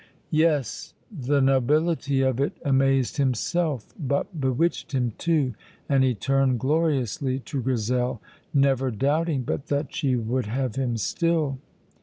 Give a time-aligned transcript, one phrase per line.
[0.31, 5.53] Yes, the nobility of it amazed himself, but bewitched him, too,
[5.87, 8.19] and he turned gloriously to Grizel,
[8.51, 11.59] never doubting but that she would have him still.